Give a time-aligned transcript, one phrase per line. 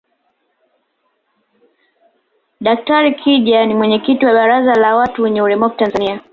[2.61, 6.21] Daktari kija ni mwenyekiti wa baraza la watu wenye ulemavu Tanzania